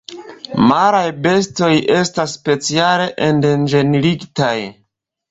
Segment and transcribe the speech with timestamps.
[0.69, 1.67] Maraj bestoj
[1.97, 4.55] estas speciale endanĝerigitaj.